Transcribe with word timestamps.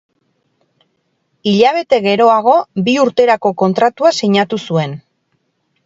Hilabete 1.51 2.01
geroago, 2.07 2.57
bi 2.89 2.97
urterako 3.05 3.55
kontratua 3.63 4.17
sinatu 4.23 4.65
zuen. 4.69 5.03